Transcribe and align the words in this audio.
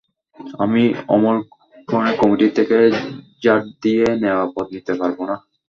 আমি 0.59 0.83
অমন 1.15 1.35
করে 1.87 2.11
কমিটি 2.19 2.47
থেকে 2.57 2.77
ঝাঁট 3.43 3.63
দিয়ে 3.83 4.05
নেওয়া 4.21 4.45
পদ 4.53 4.65
নিতে 4.75 4.93
পারব 4.99 5.17
না। 5.29 5.35